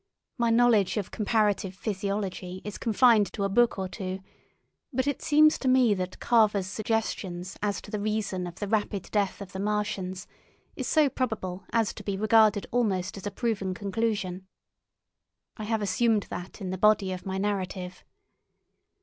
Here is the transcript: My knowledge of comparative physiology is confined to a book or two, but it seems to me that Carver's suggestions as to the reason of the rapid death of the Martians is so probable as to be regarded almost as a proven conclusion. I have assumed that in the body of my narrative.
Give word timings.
My 0.39 0.49
knowledge 0.49 0.97
of 0.97 1.11
comparative 1.11 1.75
physiology 1.75 2.59
is 2.65 2.79
confined 2.79 3.31
to 3.33 3.43
a 3.43 3.49
book 3.49 3.77
or 3.77 3.87
two, 3.87 4.19
but 4.91 5.05
it 5.05 5.21
seems 5.21 5.59
to 5.59 5.67
me 5.67 5.93
that 5.93 6.19
Carver's 6.19 6.65
suggestions 6.65 7.55
as 7.61 7.79
to 7.83 7.91
the 7.91 7.99
reason 7.99 8.47
of 8.47 8.55
the 8.55 8.67
rapid 8.67 9.09
death 9.11 9.41
of 9.41 9.51
the 9.51 9.59
Martians 9.59 10.25
is 10.75 10.87
so 10.87 11.07
probable 11.07 11.65
as 11.69 11.93
to 11.93 12.03
be 12.03 12.17
regarded 12.17 12.65
almost 12.71 13.15
as 13.15 13.27
a 13.27 13.29
proven 13.29 13.75
conclusion. 13.75 14.47
I 15.57 15.65
have 15.65 15.83
assumed 15.83 16.23
that 16.31 16.61
in 16.61 16.71
the 16.71 16.79
body 16.79 17.11
of 17.11 17.27
my 17.27 17.37
narrative. 17.37 18.03